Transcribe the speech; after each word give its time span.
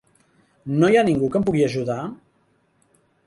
No 0.83 0.89
hi 0.93 0.95
ha 1.01 1.03
ningú 1.09 1.29
que 1.35 1.37
em 1.41 1.45
pugui 1.49 1.65
ajudar? 1.67 1.99